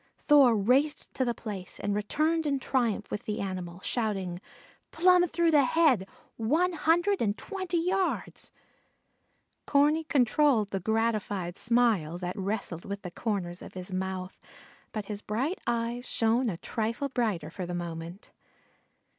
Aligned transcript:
Thor 0.17 0.55
raced 0.55 1.13
to 1.13 1.23
the 1.23 1.35
place 1.35 1.79
and 1.79 1.93
returned 1.93 2.47
in 2.47 2.57
triumph 2.57 3.11
with 3.11 3.25
the 3.25 3.39
animal, 3.39 3.81
shouting: 3.81 4.41
"Plumb 4.89 5.27
through 5.27 5.51
the 5.51 5.65
head 5.65 6.07
one 6.37 6.73
hundred 6.73 7.21
and 7.21 7.37
twenty 7.37 7.77
yards." 7.77 8.51
Corney 9.67 10.03
controlled 10.03 10.71
the 10.71 10.79
gratified 10.79 11.55
smile 11.59 12.17
that 12.17 12.35
wrestled 12.35 12.83
with 12.83 13.03
the 13.03 13.11
corners 13.11 13.61
of 13.61 13.75
his 13.75 13.93
mouth, 13.93 14.39
but 14.91 15.05
his 15.05 15.21
bright 15.21 15.59
eyes 15.67 16.09
shone 16.09 16.49
a 16.49 16.57
trifle 16.57 17.07
brighter 17.07 17.51
for 17.51 17.67
the 17.67 17.75
moment. 17.75 18.31